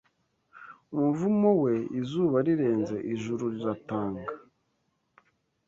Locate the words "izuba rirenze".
1.99-2.95